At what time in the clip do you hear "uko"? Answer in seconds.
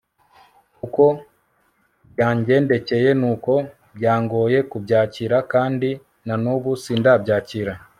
0.85-1.05